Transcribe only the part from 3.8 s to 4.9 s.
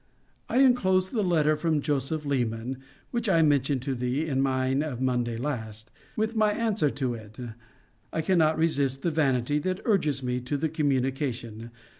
to thee in mine